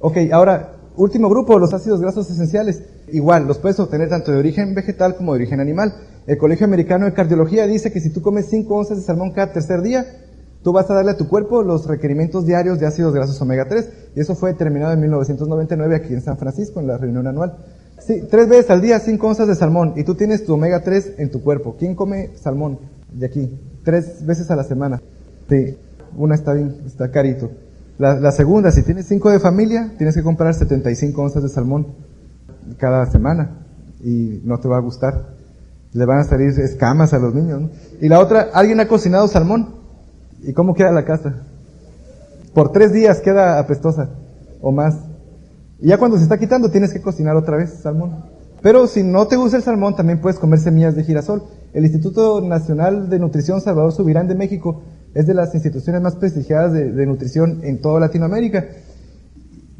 [0.00, 2.82] Ok, ahora, último grupo, los ácidos grasos esenciales.
[3.10, 5.94] Igual, los puedes obtener tanto de origen vegetal como de origen animal.
[6.26, 9.52] El Colegio Americano de Cardiología dice que si tú comes 5 onzas de salmón cada
[9.52, 10.04] tercer día,
[10.62, 13.88] tú vas a darle a tu cuerpo los requerimientos diarios de ácidos grasos omega 3.
[14.16, 17.56] Y eso fue determinado en 1999 aquí en San Francisco, en la reunión anual.
[17.98, 21.14] Sí, tres veces al día, 5 onzas de salmón, y tú tienes tu omega 3
[21.18, 21.76] en tu cuerpo.
[21.78, 22.78] ¿Quién come salmón
[23.12, 23.58] de aquí?
[23.84, 25.00] Tres veces a la semana.
[25.48, 25.76] Sí,
[26.16, 27.50] una está bien, está carito.
[27.98, 31.88] La, la segunda, si tienes 5 de familia, tienes que comprar 75 onzas de salmón
[32.78, 33.66] cada semana.
[34.00, 35.38] Y no te va a gustar
[35.92, 37.70] le van a salir escamas a los niños.
[38.00, 39.74] Y la otra, alguien ha cocinado salmón.
[40.42, 41.42] ¿Y cómo queda la casa?
[42.54, 44.10] Por tres días queda apestosa
[44.60, 44.96] o más.
[45.80, 48.24] Y ya cuando se está quitando tienes que cocinar otra vez salmón.
[48.62, 51.44] Pero si no te gusta el salmón, también puedes comer semillas de girasol.
[51.72, 54.82] El Instituto Nacional de Nutrición Salvador Subirán de México
[55.18, 58.68] es de las instituciones más prestigiadas de, nutrición en toda Latinoamérica.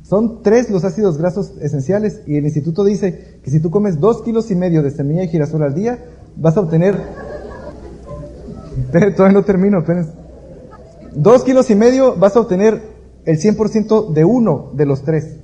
[0.03, 4.23] Son tres los ácidos grasos esenciales y el instituto dice que si tú comes dos
[4.23, 5.99] kilos y medio de semilla de girasol al día,
[6.37, 6.97] vas a obtener
[9.17, 10.13] Todavía no termino, espérense.
[11.15, 12.81] Dos kilos y medio vas a obtener
[13.25, 15.37] el 100% de uno de los tres.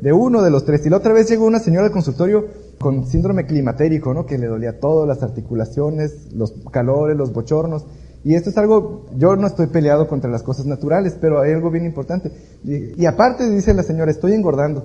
[0.00, 0.84] De uno de los tres.
[0.86, 2.46] Y la otra vez llegó una señora al consultorio
[2.78, 4.26] con síndrome climatérico, ¿no?
[4.26, 7.86] Que le dolía todo, las articulaciones, los calores, los bochornos.
[8.26, 11.70] Y esto es algo, yo no estoy peleado contra las cosas naturales, pero hay algo
[11.70, 12.32] bien importante.
[12.64, 14.84] Y, aparte dice la señora, estoy engordando.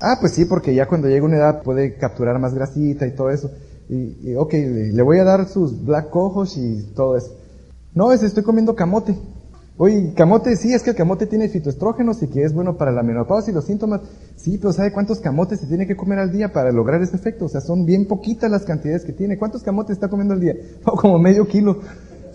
[0.00, 3.30] Ah, pues sí, porque ya cuando llega una edad puede capturar más grasita y todo
[3.30, 3.50] eso.
[3.88, 4.52] Y, y ok,
[4.92, 7.34] le, voy a dar sus black cojos y todo eso.
[7.94, 9.18] No, es estoy comiendo camote.
[9.76, 13.02] Oye, camote, sí, es que el camote tiene fitoestrógenos y que es bueno para la
[13.02, 14.02] menopausia y los síntomas.
[14.36, 17.46] Sí, pero ¿sabe cuántos camotes se tiene que comer al día para lograr ese efecto?
[17.46, 19.36] O sea, son bien poquitas las cantidades que tiene.
[19.36, 20.54] ¿Cuántos camotes está comiendo al día?
[20.84, 21.80] Como medio kilo.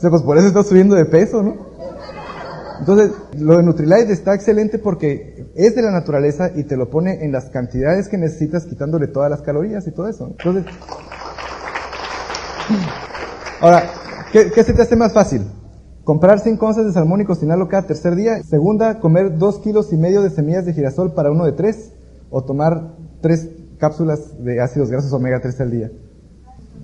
[0.03, 1.55] Sea, pues por eso está subiendo de peso, ¿no?
[2.77, 7.23] Entonces, lo de Nutrilite está excelente porque es de la naturaleza y te lo pone
[7.23, 10.27] en las cantidades que necesitas quitándole todas las calorías y todo eso.
[10.27, 10.65] Entonces,
[13.61, 13.91] ahora,
[14.33, 15.43] ¿qué, qué se te hace más fácil?
[16.03, 18.43] Comprar 5 onzas de salmón y cocinarlo cada tercer día.
[18.43, 21.93] Segunda, comer 2 kilos y medio de semillas de girasol para uno de 3.
[22.29, 25.91] O tomar 3 cápsulas de ácidos grasos omega 3 al día.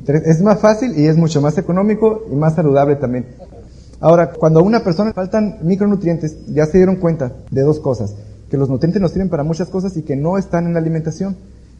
[0.07, 3.25] Es más fácil y es mucho más económico y más saludable también.
[3.99, 8.15] Ahora, cuando a una persona faltan micronutrientes, ya se dieron cuenta de dos cosas.
[8.49, 11.35] Que los nutrientes nos sirven para muchas cosas y que no están en la alimentación.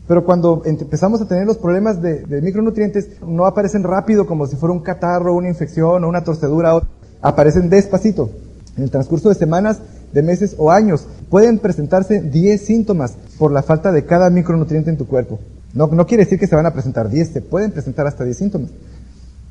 [0.08, 4.56] Pero cuando empezamos a tener los problemas de, de micronutrientes, no aparecen rápido como si
[4.56, 6.82] fuera un catarro, una infección o una torcedura.
[7.22, 8.30] Aparecen despacito.
[8.76, 9.80] En el transcurso de semanas,
[10.14, 14.98] de meses o años, pueden presentarse 10 síntomas por la falta de cada micronutriente en
[14.98, 15.40] tu cuerpo.
[15.74, 18.70] No, quiere decir que se van a presentar 10, se pueden presentar hasta 10 síntomas.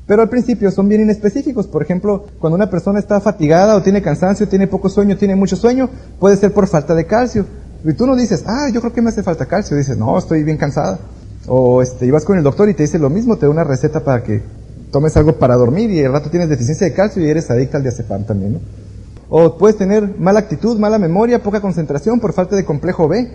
[0.05, 1.67] Pero al principio son bien inespecíficos.
[1.67, 5.55] Por ejemplo, cuando una persona está fatigada o tiene cansancio, tiene poco sueño, tiene mucho
[5.55, 7.45] sueño, puede ser por falta de calcio.
[7.85, 9.77] Y tú no dices, ah, yo creo que me hace falta calcio.
[9.77, 10.99] Dices, no, estoy bien cansada.
[11.47, 14.03] O este, ibas con el doctor y te dice lo mismo, te da una receta
[14.03, 14.41] para que
[14.91, 17.83] tomes algo para dormir y el rato tienes deficiencia de calcio y eres adicta al
[17.83, 18.59] diazepam también, ¿no?
[19.29, 23.31] O puedes tener mala actitud, mala memoria, poca concentración por falta de complejo B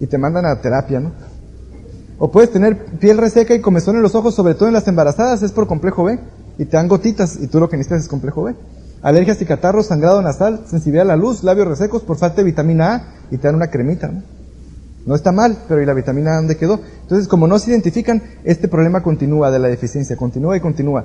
[0.00, 1.12] y te mandan a terapia, ¿no?
[2.18, 5.42] O puedes tener piel reseca y comezón en los ojos, sobre todo en las embarazadas,
[5.42, 6.18] es por complejo B.
[6.58, 8.56] Y te dan gotitas y tú lo que necesitas es complejo B.
[9.02, 12.94] Alergias y catarros, sangrado nasal, sensibilidad a la luz, labios resecos por falta de vitamina
[12.94, 14.10] A y te dan una cremita.
[15.06, 15.14] ¿no?
[15.14, 16.80] está mal, pero ¿y la vitamina A dónde quedó?
[17.02, 21.04] Entonces, como no se identifican, este problema continúa de la deficiencia, continúa y continúa.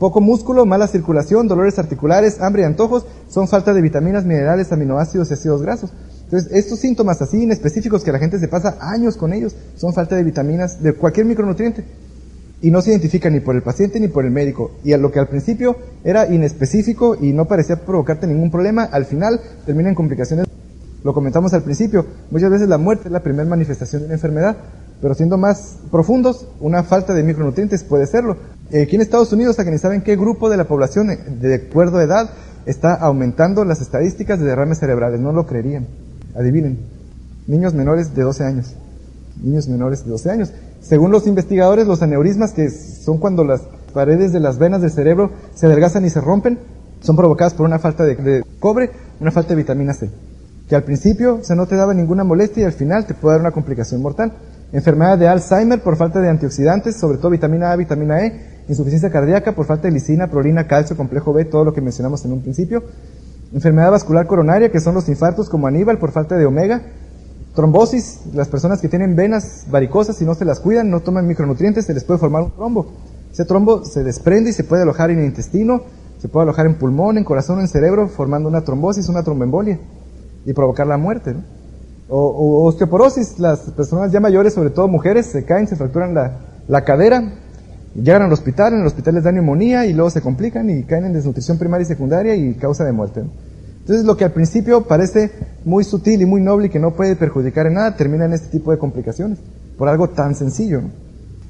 [0.00, 5.30] Poco músculo, mala circulación, dolores articulares, hambre y antojos son falta de vitaminas, minerales, aminoácidos
[5.30, 5.92] y ácidos grasos.
[6.32, 10.16] Entonces, estos síntomas así inespecíficos que la gente se pasa años con ellos son falta
[10.16, 11.84] de vitaminas, de cualquier micronutriente.
[12.62, 14.70] Y no se identifican ni por el paciente ni por el médico.
[14.82, 19.04] Y a lo que al principio era inespecífico y no parecía provocarte ningún problema, al
[19.04, 20.46] final termina en complicaciones.
[21.04, 24.56] Lo comentamos al principio, muchas veces la muerte es la primera manifestación de una enfermedad,
[25.02, 28.38] pero siendo más profundos, una falta de micronutrientes puede serlo.
[28.68, 31.08] Aquí en Estados Unidos, a que ni saben qué grupo de la población,
[31.40, 32.30] de acuerdo a edad,
[32.64, 35.86] está aumentando las estadísticas de derrames cerebrales, no lo creerían.
[36.34, 36.78] Adivinen,
[37.46, 38.74] niños menores de 12 años.
[39.42, 40.52] Niños menores de 12 años.
[40.80, 45.30] Según los investigadores, los aneurismas, que son cuando las paredes de las venas del cerebro
[45.54, 46.58] se adelgazan y se rompen,
[47.00, 48.90] son provocadas por una falta de, de cobre,
[49.20, 50.10] una falta de vitamina C.
[50.68, 53.40] Que al principio se no te daba ninguna molestia y al final te puede dar
[53.40, 54.32] una complicación mortal.
[54.72, 59.54] Enfermedad de Alzheimer por falta de antioxidantes, sobre todo vitamina A, vitamina E, insuficiencia cardíaca
[59.54, 62.82] por falta de lisina, prolina, calcio, complejo B, todo lo que mencionamos en un principio.
[63.54, 66.82] Enfermedad vascular coronaria, que son los infartos como Aníbal por falta de omega.
[67.54, 71.84] Trombosis, las personas que tienen venas varicosas y no se las cuidan, no toman micronutrientes,
[71.84, 72.92] se les puede formar un trombo.
[73.30, 75.82] Ese trombo se desprende y se puede alojar en el intestino,
[76.18, 79.78] se puede alojar en pulmón, en corazón, en cerebro, formando una trombosis, una tromboembolia
[80.46, 81.34] y provocar la muerte.
[81.34, 81.42] ¿no?
[82.08, 86.38] O, o, osteoporosis, las personas ya mayores, sobre todo mujeres, se caen, se fracturan la,
[86.68, 87.34] la cadera,
[87.94, 91.06] llegan al hospital, en el hospital les da neumonía y luego se complican y caen
[91.06, 93.22] en desnutrición primaria y secundaria y causa de muerte.
[93.80, 95.32] Entonces lo que al principio parece
[95.64, 98.48] muy sutil y muy noble y que no puede perjudicar en nada, termina en este
[98.48, 99.38] tipo de complicaciones,
[99.76, 100.82] por algo tan sencillo.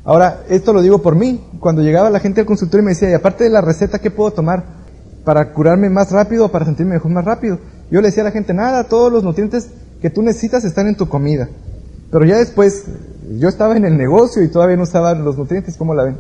[0.05, 3.11] Ahora, esto lo digo por mí, cuando llegaba la gente al consultorio y me decía,
[3.11, 4.65] y aparte de la receta, ¿qué puedo tomar
[5.25, 7.59] para curarme más rápido o para sentirme mejor más rápido?
[7.91, 9.69] Yo le decía a la gente, nada, todos los nutrientes
[10.01, 11.49] que tú necesitas están en tu comida.
[12.11, 12.85] Pero ya después,
[13.39, 16.17] yo estaba en el negocio y todavía no usaba los nutrientes, ¿cómo la ven?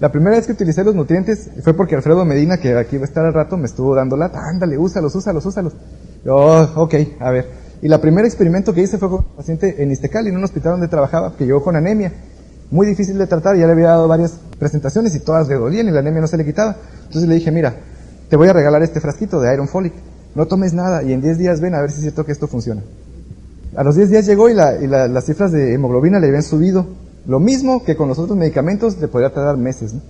[0.00, 3.06] La primera vez que utilicé los nutrientes fue porque Alfredo Medina, que aquí va a
[3.06, 5.72] estar al rato, me estuvo dando lata, ándale, úsalos, úsalos, úsalos.
[6.26, 7.46] Oh, ok, a ver.
[7.82, 10.72] Y la primer experimento que hice fue con un paciente en Iztecali, en un hospital
[10.72, 12.12] donde trabajaba, que llegó con anemia.
[12.70, 15.90] Muy difícil de tratar, ya le había dado varias presentaciones y todas le dolían y
[15.90, 16.76] la anemia no se le quitaba.
[17.06, 17.74] Entonces le dije, mira,
[18.28, 19.94] te voy a regalar este frasquito de Iron Folic.
[20.34, 22.46] No tomes nada y en 10 días ven a ver si es cierto que esto
[22.46, 22.82] funciona.
[23.76, 26.42] A los 10 días llegó y, la, y la, las cifras de hemoglobina le habían
[26.42, 26.86] subido.
[27.26, 29.92] Lo mismo que con los otros medicamentos le podría tardar meses.
[29.92, 30.00] ¿no?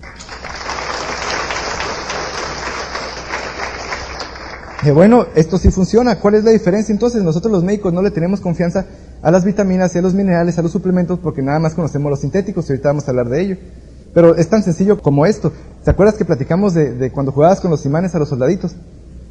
[4.85, 6.19] Eh, bueno, esto sí funciona.
[6.19, 6.93] ¿Cuál es la diferencia?
[6.93, 8.85] Entonces, nosotros los médicos no le tenemos confianza
[9.21, 12.69] a las vitaminas, a los minerales, a los suplementos, porque nada más conocemos los sintéticos
[12.69, 13.57] y ahorita vamos a hablar de ello.
[14.13, 15.51] Pero es tan sencillo como esto.
[15.83, 18.75] ¿Te acuerdas que platicamos de cuando jugabas con los imanes a los soldaditos?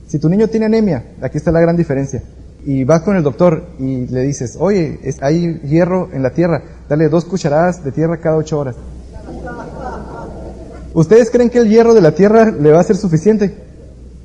[0.07, 2.23] Si tu niño tiene anemia, aquí está la gran diferencia.
[2.69, 7.09] Y vas con el doctor y le dices, oye, hay hierro en la tierra, dale
[7.09, 8.77] dos cucharadas de tierra cada ocho horas.
[10.93, 13.55] ¿Ustedes creen que el hierro de la tierra le va a ser suficiente?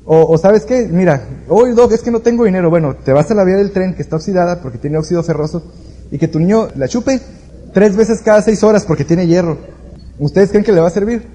[0.04, 2.68] O, sabes qué, mira, hoy Doc, es que no tengo dinero.
[2.68, 5.62] Bueno, te vas a la vía del tren que está oxidada porque tiene óxido ferroso
[6.10, 7.22] y que tu niño la chupe
[7.72, 9.56] tres veces cada seis horas porque tiene hierro.
[10.18, 11.26] ¿Ustedes creen que le va a servir?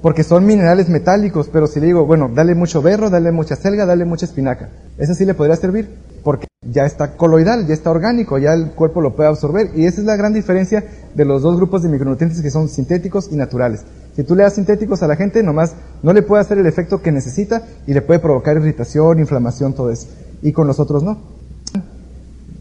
[0.00, 3.86] Porque son minerales metálicos, pero si le digo, bueno, dale mucho berro, dale mucha selga,
[3.86, 5.88] dale mucha espinaca, ¿esa sí le podría servir?
[6.22, 10.00] Porque ya está coloidal, ya está orgánico, ya el cuerpo lo puede absorber y esa
[10.00, 13.84] es la gran diferencia de los dos grupos de micronutrientes que son sintéticos y naturales.
[14.16, 17.00] Si tú le das sintéticos a la gente, nomás no le puede hacer el efecto
[17.00, 20.08] que necesita y le puede provocar irritación, inflamación, todo eso.
[20.42, 21.18] Y con los otros no.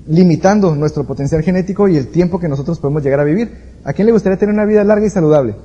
[0.08, 3.52] Limitando nuestro potencial genético y el tiempo que nosotros podemos llegar a vivir.
[3.84, 5.56] ¿A quién le gustaría tener una vida larga y saludable?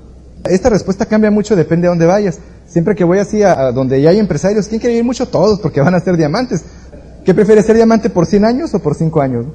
[0.44, 2.38] Esta respuesta cambia mucho, depende de dónde vayas.
[2.66, 5.28] Siempre que voy así a, donde ya hay empresarios, ¿quién quiere vivir mucho?
[5.28, 6.64] Todos, porque van a ser diamantes.
[7.24, 9.46] ¿Qué prefiere ser diamante por 100 años o por 5 años?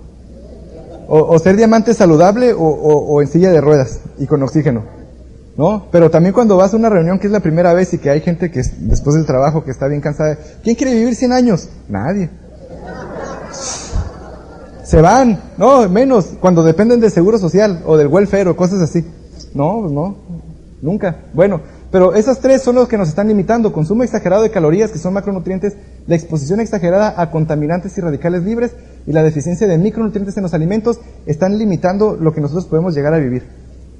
[1.10, 4.84] O, ser diamante saludable o, o en silla de ruedas y con oxígeno.
[5.58, 5.88] ¿no?
[5.92, 8.22] Pero también cuando vas a una reunión que es la primera vez y que hay
[8.22, 11.70] gente que después del trabajo que está bien cansada, ¿quién quiere vivir 100 años?
[11.90, 12.30] Nadie.
[14.84, 19.04] Se van, no, menos, cuando dependen del seguro social o del welfare o cosas así.
[19.54, 20.16] No, no,
[20.82, 21.24] nunca.
[21.34, 23.72] Bueno, pero esas tres son los que nos están limitando.
[23.72, 28.72] Consumo exagerado de calorías, que son macronutrientes, la exposición exagerada a contaminantes y radicales libres
[29.06, 33.14] y la deficiencia de micronutrientes en los alimentos están limitando lo que nosotros podemos llegar
[33.14, 33.44] a vivir.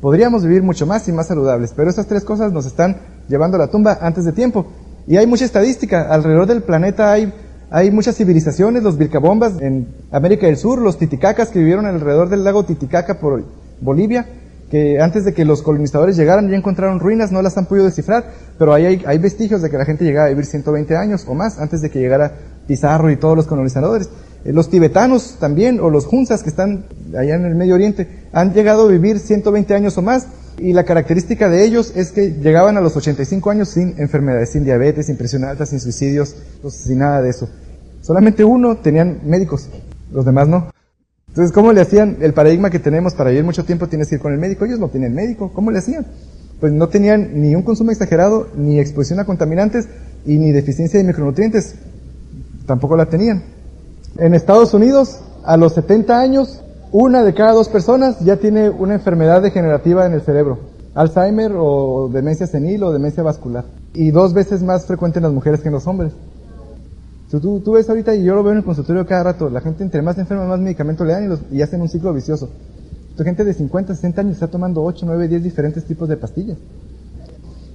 [0.02, 2.98] Podríamos vivir mucho más y más saludables, pero esas tres cosas nos están
[3.28, 4.68] llevando a la tumba antes de tiempo.
[5.08, 6.14] Y hay mucha estadística.
[6.14, 7.34] Alrededor del planeta hay,
[7.72, 12.44] hay muchas civilizaciones, los Vilcabombas en América del Sur, los Titicacas que vivieron alrededor del
[12.44, 13.44] lago Titicaca por
[13.80, 14.28] Bolivia,
[14.70, 18.26] que antes de que los colonizadores llegaran ya encontraron ruinas, no las han podido descifrar,
[18.58, 21.34] pero ahí hay, hay vestigios de que la gente llegaba a vivir 120 años o
[21.34, 22.34] más antes de que llegara
[22.68, 24.10] Pizarro y todos los colonizadores.
[24.44, 26.86] Eh, los tibetanos también, o los hunsas que están
[27.18, 30.28] allá en el Medio Oriente, han llegado a vivir 120 años o más.
[30.60, 34.64] Y la característica de ellos es que llegaban a los 85 años sin enfermedades, sin
[34.64, 36.36] diabetes, sin presión alta, sin suicidios,
[36.70, 37.48] sin nada de eso.
[38.02, 39.70] Solamente uno tenían médicos,
[40.12, 40.72] los demás no.
[41.30, 42.18] Entonces, ¿cómo le hacían?
[42.22, 44.66] El paradigma que tenemos para vivir mucho tiempo tienes que ir con el médico.
[44.66, 45.52] Ellos no tienen médico.
[45.54, 46.06] ¿Cómo le hacían?
[46.60, 49.88] Pues no tenían ni un consumo exagerado, ni exposición a contaminantes
[50.26, 51.76] y ni deficiencia de micronutrientes.
[52.66, 53.44] Tampoco la tenían.
[54.18, 58.96] En Estados Unidos, a los 70 años, una de cada dos personas ya tiene una
[58.96, 60.58] enfermedad degenerativa en el cerebro.
[60.96, 63.66] Alzheimer o demencia senil o demencia vascular.
[63.94, 66.14] Y dos veces más frecuente en las mujeres que en los hombres.
[67.30, 69.84] Tú, tú, ves ahorita, y yo lo veo en el consultorio cada rato, la gente
[69.84, 72.50] entre más enferma, más medicamento le dan y, hacen un ciclo vicioso.
[73.18, 76.58] Tu gente de 50, 60 años está tomando 8, 9, 10 diferentes tipos de pastillas.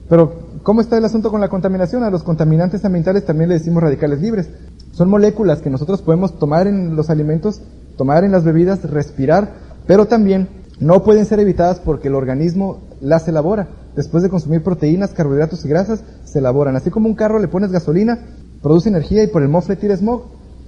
[0.08, 2.02] Pero, ¿cómo está el asunto con la contaminación?
[2.02, 4.48] A los contaminantes ambientales también le decimos radicales libres.
[4.92, 7.60] Son moléculas que nosotros podemos tomar en los alimentos,
[7.98, 9.52] tomar en las bebidas, respirar,
[9.86, 10.48] pero también
[10.80, 13.68] no pueden ser evitadas porque el organismo las elabora.
[13.96, 16.76] Después de consumir proteínas, carbohidratos y grasas, se elaboran.
[16.76, 18.18] Así como un carro le pones gasolina,
[18.62, 20.22] produce energía y por el mofle tira smog.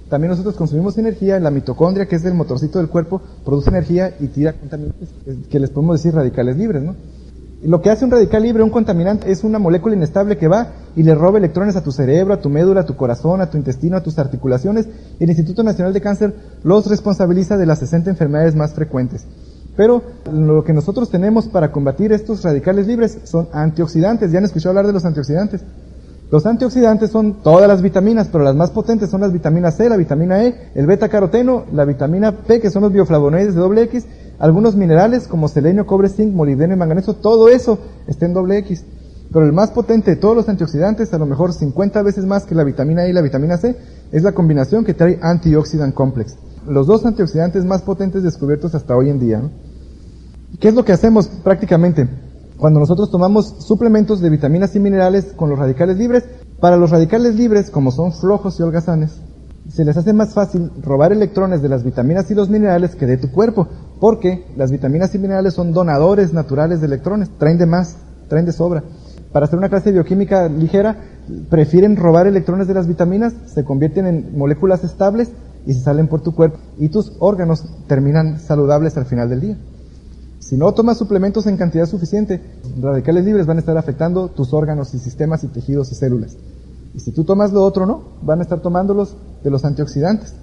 [0.08, 4.26] También nosotros consumimos energía, la mitocondria, que es el motorcito del cuerpo, produce energía y
[4.26, 5.08] tira contaminantes
[5.48, 6.94] que les podemos decir radicales libres, ¿no?
[7.64, 11.02] Lo que hace un radical libre, un contaminante, es una molécula inestable que va y
[11.02, 13.96] le roba electrones a tu cerebro, a tu médula, a tu corazón, a tu intestino,
[13.96, 14.86] a tus articulaciones.
[15.18, 19.26] El Instituto Nacional de Cáncer los responsabiliza de las 60 enfermedades más frecuentes.
[19.76, 24.30] Pero lo que nosotros tenemos para combatir estos radicales libres son antioxidantes.
[24.30, 25.62] ¿Ya han escuchado hablar de los antioxidantes?
[26.30, 29.96] Los antioxidantes son todas las vitaminas, pero las más potentes son las vitaminas C, la
[29.96, 34.06] vitamina E, el beta caroteno, la vitamina P, que son los bioflavonoides de doble X,
[34.38, 38.84] algunos minerales como selenio, cobre, zinc, molibdeno y manganeso, todo eso está en doble X.
[39.32, 42.54] Pero el más potente de todos los antioxidantes, a lo mejor 50 veces más que
[42.54, 43.76] la vitamina E y la vitamina C,
[44.10, 46.36] es la combinación que trae antioxidant complex.
[46.66, 49.42] Los dos antioxidantes más potentes descubiertos hasta hoy en día.
[50.58, 52.08] ¿Qué es lo que hacemos prácticamente?
[52.56, 56.24] Cuando nosotros tomamos suplementos de vitaminas y minerales con los radicales libres,
[56.60, 59.20] para los radicales libres, como son flojos y holgazanes,
[59.68, 63.16] se les hace más fácil robar electrones de las vitaminas y los minerales que de
[63.16, 67.96] tu cuerpo, porque las vitaminas y minerales son donadores naturales de electrones, traen de más,
[68.28, 68.84] traen de sobra.
[69.32, 70.96] Para hacer una clase bioquímica ligera,
[71.50, 75.32] prefieren robar electrones de las vitaminas, se convierten en moléculas estables
[75.66, 79.58] y se salen por tu cuerpo y tus órganos terminan saludables al final del día.
[80.44, 82.38] Si no tomas suplementos en cantidad suficiente,
[82.78, 86.36] radicales libres van a estar afectando tus órganos y sistemas y tejidos y células.
[86.94, 90.34] Y si tú tomas lo otro, no, van a estar tomándolos de los antioxidantes.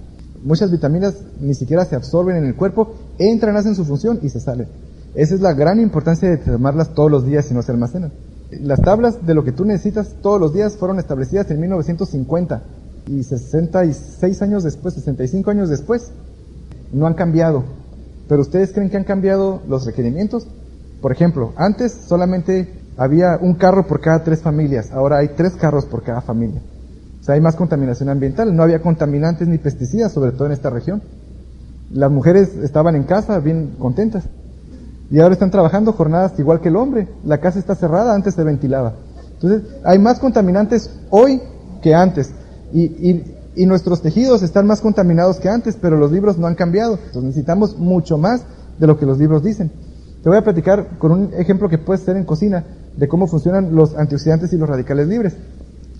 [0.42, 4.40] Muchas vitaminas ni siquiera se absorben en el cuerpo, entran, hacen su función y se
[4.40, 4.66] salen.
[5.14, 8.12] Esa es la gran importancia de tomarlas todos los días y no se almacenan.
[8.50, 12.60] Las tablas de lo que tú necesitas todos los días fueron establecidas en 1950
[13.06, 16.10] y 66 años después, 65 años después,
[16.92, 17.81] no han cambiado.
[18.28, 20.46] Pero ustedes creen que han cambiado los requerimientos?
[21.00, 25.86] Por ejemplo, antes solamente había un carro por cada tres familias, ahora hay tres carros
[25.86, 26.60] por cada familia.
[27.20, 30.70] O sea, hay más contaminación ambiental, no había contaminantes ni pesticidas, sobre todo en esta
[30.70, 31.02] región.
[31.92, 34.24] Las mujeres estaban en casa bien contentas.
[35.10, 37.06] Y ahora están trabajando jornadas igual que el hombre.
[37.24, 38.94] La casa está cerrada, antes se ventilaba.
[39.34, 41.40] Entonces, hay más contaminantes hoy
[41.82, 42.32] que antes.
[42.72, 46.54] Y, y, y, nuestros tejidos están más contaminados que antes, pero los libros no han
[46.54, 46.94] cambiado.
[46.94, 48.44] Entonces necesitamos mucho más
[48.78, 49.70] de lo que los libros dicen.
[50.22, 52.64] Te voy a platicar con un ejemplo que puede ser en cocina
[52.96, 55.36] de cómo funcionan los antioxidantes y los radicales libres.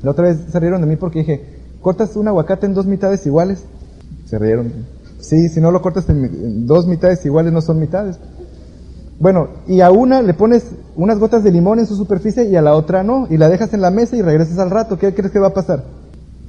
[0.03, 3.25] La otra vez se rieron de mí porque dije, ¿cortas un aguacate en dos mitades
[3.27, 3.65] iguales?
[4.27, 4.73] Se rieron.
[5.21, 8.19] Sí, si no lo cortas en dos mitades iguales no son mitades.
[9.23, 10.65] Bueno, y a una le pones
[10.97, 13.73] unas gotas de limón en su superficie y a la otra no, y la dejas
[13.73, 15.85] en la mesa y regresas al rato, ¿qué crees que va a pasar?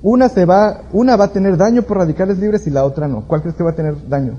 [0.03, 3.23] Una se va, una va a tener daño por radicales libres y la otra no.
[3.25, 4.37] ¿Cuál crees que va a tener daño?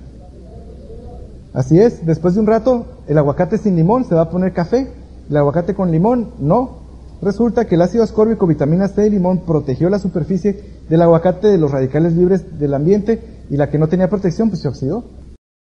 [1.55, 4.93] Así es, después de un rato, el aguacate sin limón se va a poner café,
[5.31, 6.85] el aguacate con limón no.
[7.23, 11.57] Resulta que el ácido ascórbico, vitamina C y limón protegió la superficie del aguacate de
[11.57, 15.05] los radicales libres del ambiente y la que no tenía protección pues se oxidó.